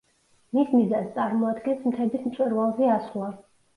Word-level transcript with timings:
მის 0.57 0.71
მიზანს 0.77 1.11
წარმოადგენს 1.17 1.85
მთების 1.91 2.27
მწვერვალზე 2.31 2.91
ასვლა. 2.99 3.29